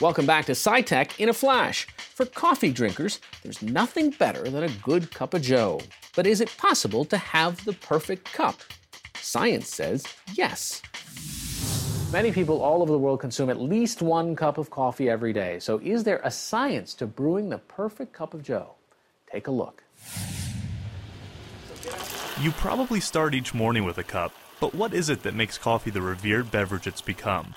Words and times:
Welcome 0.00 0.26
back 0.26 0.46
to 0.46 0.52
SciTech 0.52 1.20
in 1.20 1.28
a 1.28 1.34
Flash. 1.34 1.86
For 2.14 2.24
coffee 2.24 2.72
drinkers, 2.72 3.20
there's 3.42 3.62
nothing 3.62 4.10
better 4.10 4.42
than 4.48 4.64
a 4.64 4.68
good 4.82 5.12
cup 5.12 5.34
of 5.34 5.42
joe. 5.42 5.80
But 6.16 6.26
is 6.26 6.40
it 6.40 6.56
possible 6.56 7.04
to 7.04 7.18
have 7.18 7.62
the 7.64 7.74
perfect 7.74 8.32
cup? 8.32 8.56
Science 9.16 9.68
says 9.68 10.04
yes. 10.32 10.80
Many 12.10 12.32
people 12.32 12.62
all 12.62 12.82
over 12.82 12.90
the 12.90 12.98
world 12.98 13.20
consume 13.20 13.50
at 13.50 13.60
least 13.60 14.02
one 14.02 14.34
cup 14.34 14.58
of 14.58 14.70
coffee 14.70 15.08
every 15.08 15.32
day. 15.32 15.58
So, 15.60 15.78
is 15.84 16.04
there 16.04 16.20
a 16.24 16.30
science 16.30 16.94
to 16.94 17.06
brewing 17.06 17.50
the 17.50 17.58
perfect 17.58 18.12
cup 18.12 18.34
of 18.34 18.42
joe? 18.42 18.74
Take 19.30 19.46
a 19.46 19.50
look. 19.50 19.84
You 22.40 22.50
probably 22.52 23.00
start 23.00 23.34
each 23.34 23.54
morning 23.54 23.84
with 23.84 23.98
a 23.98 24.04
cup, 24.04 24.32
but 24.58 24.74
what 24.74 24.94
is 24.94 25.10
it 25.10 25.22
that 25.22 25.34
makes 25.34 25.58
coffee 25.58 25.90
the 25.90 26.02
revered 26.02 26.50
beverage 26.50 26.86
it's 26.86 27.02
become? 27.02 27.54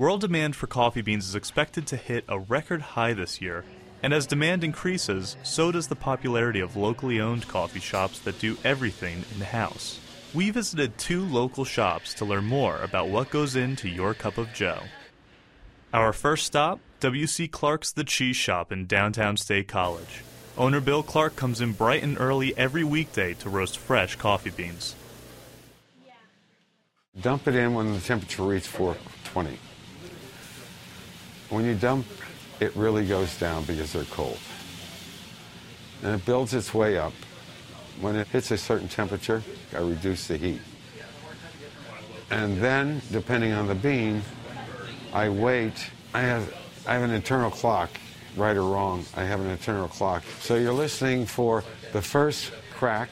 World 0.00 0.22
demand 0.22 0.56
for 0.56 0.66
coffee 0.66 1.02
beans 1.02 1.28
is 1.28 1.34
expected 1.34 1.86
to 1.88 1.96
hit 1.98 2.24
a 2.26 2.38
record 2.38 2.80
high 2.80 3.12
this 3.12 3.42
year, 3.42 3.66
and 4.02 4.14
as 4.14 4.26
demand 4.26 4.64
increases, 4.64 5.36
so 5.42 5.70
does 5.70 5.88
the 5.88 5.94
popularity 5.94 6.60
of 6.60 6.74
locally 6.74 7.20
owned 7.20 7.46
coffee 7.48 7.80
shops 7.80 8.18
that 8.20 8.38
do 8.38 8.56
everything 8.64 9.26
in 9.34 9.42
house. 9.42 10.00
We 10.32 10.48
visited 10.52 10.96
two 10.96 11.26
local 11.26 11.66
shops 11.66 12.14
to 12.14 12.24
learn 12.24 12.46
more 12.46 12.78
about 12.80 13.10
what 13.10 13.28
goes 13.28 13.56
into 13.56 13.90
your 13.90 14.14
cup 14.14 14.38
of 14.38 14.54
joe. 14.54 14.78
Our 15.92 16.14
first 16.14 16.46
stop, 16.46 16.80
W.C. 17.00 17.48
Clark's 17.48 17.92
The 17.92 18.04
Cheese 18.04 18.36
Shop 18.36 18.72
in 18.72 18.86
downtown 18.86 19.36
State 19.36 19.68
College. 19.68 20.24
Owner 20.56 20.80
Bill 20.80 21.02
Clark 21.02 21.36
comes 21.36 21.60
in 21.60 21.74
bright 21.74 22.02
and 22.02 22.18
early 22.18 22.56
every 22.56 22.84
weekday 22.84 23.34
to 23.34 23.50
roast 23.50 23.76
fresh 23.76 24.16
coffee 24.16 24.48
beans. 24.48 24.94
Dump 27.20 27.46
it 27.46 27.54
in 27.54 27.74
when 27.74 27.92
the 27.92 28.00
temperature 28.00 28.44
reaches 28.44 28.66
420. 28.68 29.58
When 31.50 31.64
you 31.64 31.74
dump, 31.74 32.06
it 32.60 32.74
really 32.76 33.04
goes 33.04 33.36
down 33.36 33.64
because 33.64 33.92
they're 33.92 34.04
cold. 34.04 34.38
And 36.04 36.14
it 36.14 36.24
builds 36.24 36.54
its 36.54 36.72
way 36.72 36.96
up. 36.96 37.12
When 38.00 38.14
it 38.14 38.28
hits 38.28 38.52
a 38.52 38.56
certain 38.56 38.86
temperature, 38.86 39.42
I 39.74 39.78
reduce 39.78 40.28
the 40.28 40.36
heat. 40.36 40.60
And 42.30 42.58
then, 42.58 43.02
depending 43.10 43.52
on 43.52 43.66
the 43.66 43.74
bean, 43.74 44.22
I 45.12 45.28
wait. 45.28 45.90
I 46.14 46.20
have, 46.20 46.54
I 46.86 46.94
have 46.94 47.02
an 47.02 47.10
internal 47.10 47.50
clock, 47.50 47.90
right 48.36 48.56
or 48.56 48.62
wrong. 48.62 49.04
I 49.16 49.24
have 49.24 49.40
an 49.40 49.48
internal 49.48 49.88
clock. 49.88 50.22
So 50.40 50.54
you're 50.54 50.72
listening 50.72 51.26
for 51.26 51.64
the 51.92 52.00
first 52.00 52.52
crack 52.74 53.10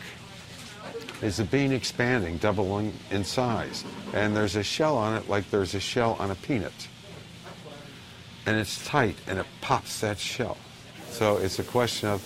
is 1.22 1.38
the 1.38 1.44
bean 1.44 1.72
expanding, 1.72 2.36
doubling 2.36 2.92
in 3.10 3.24
size. 3.24 3.84
And 4.14 4.36
there's 4.36 4.54
a 4.54 4.62
shell 4.62 4.96
on 4.96 5.16
it 5.16 5.28
like 5.28 5.50
there's 5.50 5.74
a 5.74 5.80
shell 5.80 6.16
on 6.20 6.30
a 6.30 6.36
peanut 6.36 6.86
and 8.48 8.56
it's 8.56 8.82
tight 8.86 9.14
and 9.26 9.38
it 9.38 9.44
pops 9.60 10.00
that 10.00 10.18
shell. 10.18 10.56
So 11.10 11.36
it's 11.36 11.58
a 11.58 11.62
question 11.62 12.08
of 12.08 12.24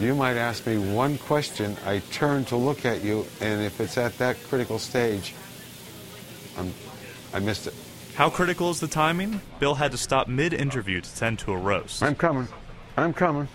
you 0.00 0.12
might 0.16 0.36
ask 0.36 0.66
me 0.66 0.78
one 0.78 1.16
question, 1.16 1.76
I 1.86 2.00
turn 2.10 2.44
to 2.46 2.56
look 2.56 2.84
at 2.84 3.04
you, 3.04 3.24
and 3.40 3.62
if 3.62 3.80
it's 3.80 3.96
at 3.96 4.18
that 4.18 4.36
critical 4.48 4.80
stage, 4.80 5.34
I'm, 6.56 6.74
I 7.32 7.38
missed 7.38 7.68
it. 7.68 7.74
How 8.16 8.28
critical 8.30 8.70
is 8.70 8.80
the 8.80 8.88
timing? 8.88 9.40
Bill 9.60 9.76
had 9.76 9.92
to 9.92 9.96
stop 9.96 10.26
mid 10.26 10.52
interview 10.52 11.00
to 11.00 11.16
tend 11.16 11.38
to 11.40 11.52
a 11.52 11.56
roast. 11.56 12.02
I'm 12.02 12.16
coming. 12.16 12.48
I'm 12.96 13.12
coming. 13.12 13.46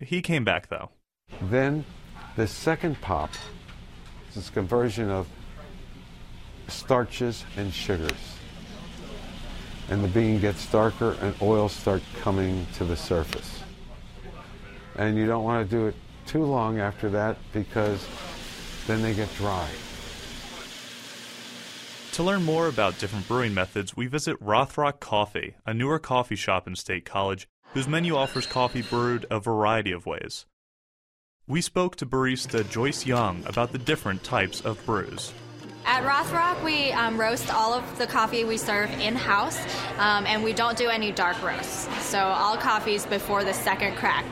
He 0.00 0.20
came 0.20 0.44
back 0.44 0.68
though. 0.68 0.90
Then 1.40 1.86
the 2.36 2.46
second 2.46 3.00
pop 3.00 3.30
is 4.34 4.50
a 4.50 4.52
conversion 4.52 5.08
of 5.08 5.26
starches 6.68 7.42
and 7.56 7.72
sugars 7.72 8.36
and 9.90 10.02
the 10.02 10.08
bean 10.08 10.40
gets 10.40 10.66
darker 10.70 11.16
and 11.20 11.34
oils 11.40 11.72
start 11.72 12.02
coming 12.20 12.66
to 12.74 12.84
the 12.84 12.96
surface. 12.96 13.62
And 14.96 15.16
you 15.16 15.26
don't 15.26 15.44
want 15.44 15.68
to 15.68 15.76
do 15.76 15.86
it 15.86 15.94
too 16.26 16.44
long 16.44 16.78
after 16.78 17.10
that 17.10 17.36
because 17.52 18.06
then 18.86 19.02
they 19.02 19.14
get 19.14 19.32
dry. 19.36 19.68
To 22.12 22.22
learn 22.22 22.44
more 22.44 22.66
about 22.66 22.98
different 22.98 23.28
brewing 23.28 23.52
methods, 23.52 23.94
we 23.94 24.06
visit 24.06 24.42
Rothrock 24.42 25.00
Coffee, 25.00 25.54
a 25.66 25.74
newer 25.74 25.98
coffee 25.98 26.36
shop 26.36 26.66
in 26.66 26.74
State 26.74 27.04
College 27.04 27.46
whose 27.76 27.86
menu 27.86 28.16
offers 28.16 28.46
coffee 28.46 28.80
brewed 28.80 29.26
a 29.30 29.38
variety 29.38 29.92
of 29.92 30.06
ways. 30.06 30.46
We 31.46 31.60
spoke 31.60 31.96
to 31.96 32.06
barista 32.06 32.68
Joyce 32.70 33.04
Young 33.04 33.44
about 33.46 33.72
the 33.72 33.78
different 33.78 34.24
types 34.24 34.62
of 34.62 34.82
brews. 34.86 35.32
At 35.88 36.02
Rothrock, 36.02 36.64
we 36.64 36.90
um, 36.90 37.16
roast 37.18 37.48
all 37.54 37.72
of 37.72 37.96
the 37.96 38.08
coffee 38.08 38.42
we 38.42 38.56
serve 38.56 38.90
in 38.98 39.14
house, 39.14 39.56
um, 39.98 40.26
and 40.26 40.42
we 40.42 40.52
don't 40.52 40.76
do 40.76 40.88
any 40.88 41.12
dark 41.12 41.40
roasts. 41.44 41.86
So, 42.04 42.18
all 42.18 42.56
coffees 42.56 43.06
before 43.06 43.44
the 43.44 43.54
second 43.54 43.94
crack 43.94 44.24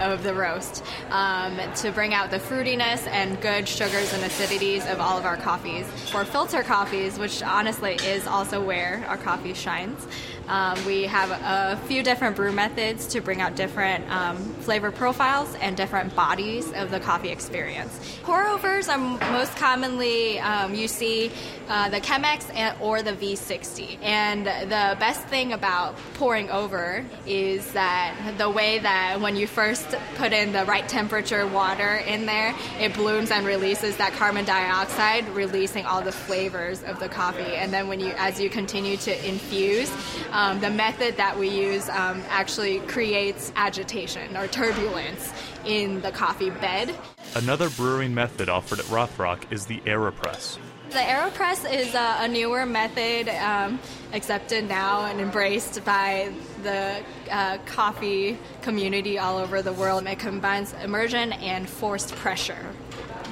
of 0.00 0.22
the 0.22 0.32
roast 0.32 0.82
um, 1.10 1.60
to 1.76 1.92
bring 1.92 2.14
out 2.14 2.30
the 2.30 2.38
fruitiness 2.38 3.06
and 3.08 3.38
good 3.42 3.68
sugars 3.68 4.14
and 4.14 4.22
acidities 4.22 4.90
of 4.90 4.98
all 4.98 5.18
of 5.18 5.26
our 5.26 5.36
coffees. 5.36 5.86
For 6.10 6.24
filter 6.24 6.62
coffees, 6.62 7.18
which 7.18 7.42
honestly 7.42 7.96
is 7.96 8.26
also 8.26 8.64
where 8.64 9.04
our 9.06 9.18
coffee 9.18 9.52
shines, 9.52 10.06
um, 10.48 10.82
we 10.84 11.04
have 11.04 11.30
a 11.30 11.80
few 11.86 12.02
different 12.02 12.36
brew 12.36 12.52
methods 12.52 13.06
to 13.08 13.20
bring 13.20 13.40
out 13.40 13.56
different 13.56 14.08
um, 14.10 14.36
flavor 14.60 14.90
profiles 14.90 15.54
and 15.56 15.76
different 15.76 16.14
bodies 16.14 16.70
of 16.72 16.90
the 16.90 17.00
coffee 17.00 17.30
experience. 17.30 18.18
Pour 18.22 18.46
overs 18.46 18.88
are 18.88 18.98
most 18.98 19.56
commonly 19.56 20.38
um, 20.40 20.74
you 20.74 20.86
see 20.94 21.30
uh, 21.68 21.88
the 21.90 22.00
Chemex 22.00 22.54
and, 22.54 22.76
or 22.80 23.02
the 23.02 23.12
V60. 23.12 23.98
And 24.02 24.46
the 24.46 24.96
best 24.98 25.26
thing 25.26 25.52
about 25.52 25.96
pouring 26.14 26.50
over 26.50 27.04
is 27.26 27.72
that 27.72 28.34
the 28.38 28.48
way 28.48 28.78
that 28.78 29.20
when 29.20 29.36
you 29.36 29.46
first 29.46 29.86
put 30.16 30.32
in 30.32 30.52
the 30.52 30.64
right 30.64 30.88
temperature 30.88 31.46
water 31.46 31.96
in 31.96 32.26
there, 32.26 32.54
it 32.78 32.94
blooms 32.94 33.30
and 33.30 33.46
releases 33.46 33.96
that 33.96 34.12
carbon 34.12 34.44
dioxide, 34.44 35.28
releasing 35.30 35.84
all 35.84 36.02
the 36.02 36.12
flavors 36.12 36.82
of 36.84 37.00
the 37.00 37.08
coffee. 37.08 37.56
And 37.56 37.72
then 37.72 37.88
when 37.88 38.00
you, 38.00 38.12
as 38.16 38.40
you 38.40 38.48
continue 38.50 38.96
to 38.98 39.28
infuse, 39.28 39.90
um, 40.30 40.60
the 40.60 40.70
method 40.70 41.16
that 41.16 41.38
we 41.38 41.48
use 41.48 41.88
um, 41.88 42.22
actually 42.28 42.80
creates 42.80 43.52
agitation 43.56 44.36
or 44.36 44.46
turbulence 44.46 45.32
in 45.64 46.00
the 46.02 46.12
coffee 46.12 46.50
bed. 46.50 46.94
Another 47.34 47.70
brewing 47.70 48.14
method 48.14 48.48
offered 48.48 48.78
at 48.78 48.84
Rothrock 48.86 49.50
is 49.50 49.66
the 49.66 49.80
AeroPress. 49.80 50.58
The 50.94 51.00
AeroPress 51.00 51.74
is 51.74 51.92
a, 51.96 52.18
a 52.20 52.28
newer 52.28 52.64
method 52.64 53.28
um, 53.28 53.80
accepted 54.12 54.68
now 54.68 55.06
and 55.06 55.20
embraced 55.20 55.84
by 55.84 56.32
the 56.62 57.02
uh, 57.28 57.58
coffee 57.66 58.38
community 58.62 59.18
all 59.18 59.38
over 59.38 59.60
the 59.60 59.72
world. 59.72 60.06
It 60.06 60.20
combines 60.20 60.72
immersion 60.84 61.32
and 61.32 61.68
forced 61.68 62.14
pressure 62.14 62.64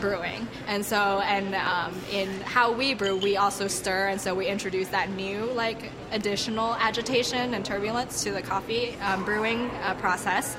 brewing. 0.01 0.49
And 0.67 0.85
so, 0.85 1.21
and 1.21 1.55
um, 1.55 1.95
in 2.11 2.29
how 2.41 2.73
we 2.73 2.95
brew, 2.95 3.17
we 3.17 3.37
also 3.37 3.69
stir, 3.69 4.09
and 4.09 4.21
so 4.21 4.35
we 4.35 4.49
introduce 4.49 4.89
that 4.89 5.11
new, 5.11 5.45
like, 5.53 5.93
additional 6.11 6.75
agitation 6.75 7.55
and 7.55 7.65
turbulence 7.65 8.25
to 8.25 8.33
the 8.33 8.43
coffee 8.43 8.97
um, 8.97 9.25
brewing 9.25 9.71
uh, 9.85 9.95
process. 9.95 10.57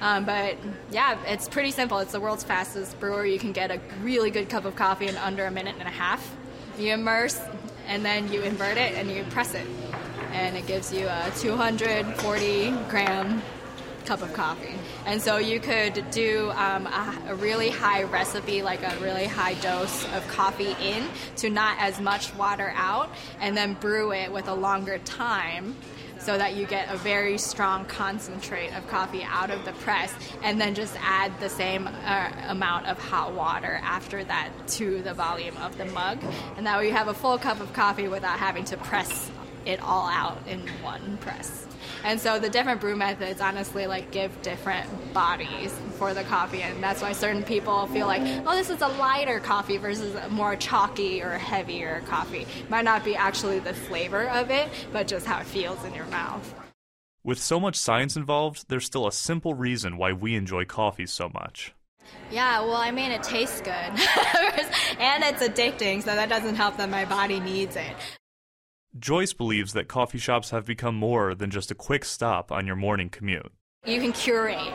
Um, 0.00 0.24
but 0.24 0.56
yeah, 0.90 1.18
it's 1.26 1.50
pretty 1.50 1.70
simple. 1.70 1.98
It's 1.98 2.12
the 2.12 2.20
world's 2.20 2.44
fastest 2.44 2.98
brewer. 2.98 3.26
You 3.26 3.38
can 3.38 3.52
get 3.52 3.70
a 3.70 3.78
really 4.00 4.30
good 4.30 4.48
cup 4.48 4.64
of 4.64 4.74
coffee 4.74 5.06
in 5.06 5.18
under 5.18 5.44
a 5.44 5.50
minute 5.50 5.76
and 5.78 5.86
a 5.86 5.92
half. 5.92 6.34
You 6.78 6.92
immerse, 6.92 7.40
and 7.86 8.04
then 8.04 8.30
you 8.32 8.42
invert 8.42 8.76
it, 8.76 8.94
and 8.94 9.10
you 9.10 9.24
press 9.30 9.54
it, 9.54 9.66
and 10.32 10.56
it 10.56 10.66
gives 10.66 10.92
you 10.92 11.06
a 11.06 11.32
240 11.38 12.70
gram 12.88 13.42
cup 14.04 14.22
of 14.22 14.32
coffee. 14.34 14.74
And 15.04 15.20
so 15.20 15.38
you 15.38 15.58
could 15.58 16.10
do 16.10 16.50
um, 16.54 16.86
a, 16.86 17.18
a, 17.28 17.34
really 17.34 17.70
high 17.70 18.04
recipe, 18.04 18.62
like 18.62 18.82
a 18.82 18.96
really 19.00 19.26
high 19.26 19.54
dose 19.54 20.04
of 20.14 20.26
coffee 20.28 20.76
in 20.80 21.08
to 21.36 21.50
not 21.50 21.76
as 21.80 22.00
much 22.00 22.32
water 22.34 22.72
out, 22.76 23.10
and 23.40 23.56
then 23.56 23.74
brew 23.74 24.12
it 24.12 24.32
with 24.32 24.46
a 24.46 24.54
longer 24.54 24.98
time 24.98 25.74
so 26.26 26.36
that 26.36 26.56
you 26.56 26.66
get 26.66 26.92
a 26.92 26.96
very 26.96 27.38
strong 27.38 27.84
concentrate 27.84 28.76
of 28.76 28.84
coffee 28.88 29.22
out 29.22 29.48
of 29.48 29.64
the 29.64 29.70
press 29.74 30.12
and 30.42 30.60
then 30.60 30.74
just 30.74 30.96
add 31.00 31.32
the 31.38 31.48
same 31.48 31.86
uh, 31.86 32.32
amount 32.48 32.84
of 32.86 32.98
hot 32.98 33.32
water 33.32 33.78
after 33.84 34.24
that 34.24 34.50
to 34.66 35.00
the 35.02 35.14
volume 35.14 35.56
of 35.58 35.78
the 35.78 35.84
mug. 35.84 36.18
And 36.56 36.66
that 36.66 36.78
way 36.78 36.88
you 36.88 36.92
have 36.92 37.06
a 37.06 37.14
full 37.14 37.38
cup 37.38 37.60
of 37.60 37.72
coffee 37.72 38.08
without 38.08 38.40
having 38.40 38.64
to 38.64 38.76
press 38.76 39.30
it 39.66 39.80
all 39.82 40.08
out 40.08 40.38
in 40.46 40.60
one 40.82 41.18
press. 41.18 41.66
And 42.04 42.20
so 42.20 42.38
the 42.38 42.48
different 42.48 42.80
brew 42.80 42.96
methods 42.96 43.40
honestly 43.40 43.86
like 43.86 44.10
give 44.10 44.40
different 44.42 45.12
bodies 45.12 45.74
for 45.98 46.14
the 46.14 46.22
coffee 46.24 46.62
and 46.62 46.82
that's 46.82 47.02
why 47.02 47.12
certain 47.12 47.42
people 47.42 47.86
feel 47.88 48.06
like, 48.06 48.22
oh 48.46 48.56
this 48.56 48.70
is 48.70 48.80
a 48.80 48.88
lighter 48.88 49.40
coffee 49.40 49.76
versus 49.76 50.14
a 50.14 50.28
more 50.28 50.56
chalky 50.56 51.22
or 51.22 51.32
heavier 51.32 52.02
coffee. 52.06 52.46
Might 52.68 52.84
not 52.84 53.04
be 53.04 53.16
actually 53.16 53.58
the 53.58 53.74
flavor 53.74 54.28
of 54.28 54.50
it, 54.50 54.68
but 54.92 55.08
just 55.08 55.26
how 55.26 55.40
it 55.40 55.46
feels 55.46 55.84
in 55.84 55.94
your 55.94 56.06
mouth. 56.06 56.54
With 57.24 57.40
so 57.40 57.58
much 57.58 57.74
science 57.74 58.16
involved, 58.16 58.66
there's 58.68 58.84
still 58.84 59.08
a 59.08 59.12
simple 59.12 59.54
reason 59.54 59.96
why 59.96 60.12
we 60.12 60.36
enjoy 60.36 60.64
coffee 60.64 61.06
so 61.06 61.28
much. 61.28 61.74
Yeah, 62.30 62.60
well, 62.60 62.76
I 62.76 62.92
mean, 62.92 63.10
it 63.10 63.24
tastes 63.24 63.60
good. 63.60 63.72
and 65.00 65.24
it's 65.24 65.42
addicting, 65.42 66.04
so 66.04 66.14
that 66.14 66.28
doesn't 66.28 66.54
help 66.54 66.76
that 66.76 66.88
my 66.88 67.04
body 67.04 67.40
needs 67.40 67.74
it. 67.74 67.96
Joyce 68.98 69.32
believes 69.32 69.72
that 69.74 69.88
coffee 69.88 70.18
shops 70.18 70.50
have 70.50 70.64
become 70.64 70.94
more 70.94 71.34
than 71.34 71.50
just 71.50 71.70
a 71.70 71.74
quick 71.74 72.04
stop 72.04 72.50
on 72.50 72.66
your 72.66 72.76
morning 72.76 73.10
commute. 73.10 73.52
You 73.84 74.00
can 74.00 74.12
curate 74.12 74.72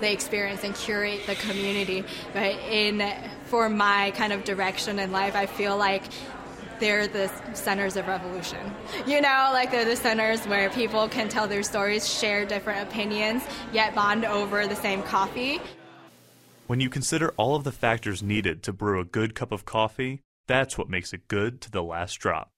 the 0.00 0.12
experience 0.12 0.64
and 0.64 0.74
curate 0.74 1.22
the 1.26 1.34
community, 1.34 2.04
but 2.32 2.52
in 2.70 3.02
for 3.46 3.68
my 3.68 4.12
kind 4.12 4.32
of 4.32 4.44
direction 4.44 4.98
in 4.98 5.12
life, 5.12 5.34
I 5.34 5.46
feel 5.46 5.76
like 5.76 6.02
they're 6.78 7.06
the 7.06 7.30
centers 7.52 7.96
of 7.96 8.06
revolution. 8.06 8.74
You 9.06 9.20
know, 9.20 9.50
like 9.52 9.70
they're 9.70 9.84
the 9.84 9.96
centers 9.96 10.46
where 10.46 10.70
people 10.70 11.08
can 11.08 11.28
tell 11.28 11.46
their 11.48 11.62
stories, 11.62 12.08
share 12.08 12.46
different 12.46 12.88
opinions, 12.88 13.42
yet 13.72 13.94
bond 13.94 14.24
over 14.24 14.66
the 14.66 14.76
same 14.76 15.02
coffee. 15.02 15.60
When 16.66 16.80
you 16.80 16.88
consider 16.88 17.34
all 17.36 17.54
of 17.54 17.64
the 17.64 17.72
factors 17.72 18.22
needed 18.22 18.62
to 18.62 18.72
brew 18.72 19.00
a 19.00 19.04
good 19.04 19.34
cup 19.34 19.52
of 19.52 19.64
coffee, 19.64 20.22
that's 20.46 20.78
what 20.78 20.88
makes 20.88 21.12
it 21.12 21.28
good 21.28 21.60
to 21.62 21.70
the 21.70 21.82
last 21.82 22.14
drop. 22.14 22.53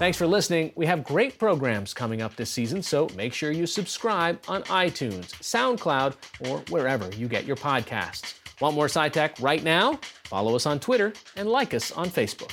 Thanks 0.00 0.16
for 0.16 0.26
listening. 0.26 0.72
We 0.76 0.86
have 0.86 1.04
great 1.04 1.38
programs 1.38 1.92
coming 1.92 2.22
up 2.22 2.34
this 2.34 2.48
season, 2.48 2.82
so 2.82 3.06
make 3.16 3.34
sure 3.34 3.50
you 3.50 3.66
subscribe 3.66 4.40
on 4.48 4.62
iTunes, 4.62 5.26
SoundCloud, 5.42 6.14
or 6.48 6.60
wherever 6.70 7.14
you 7.16 7.28
get 7.28 7.44
your 7.44 7.56
podcasts. 7.56 8.32
Want 8.62 8.74
more 8.74 8.86
SciTech 8.86 9.42
right 9.42 9.62
now? 9.62 10.00
Follow 10.24 10.56
us 10.56 10.64
on 10.64 10.80
Twitter 10.80 11.12
and 11.36 11.50
like 11.50 11.74
us 11.74 11.92
on 11.92 12.08
Facebook. 12.08 12.50